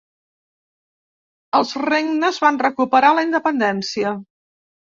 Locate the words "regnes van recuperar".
1.85-3.15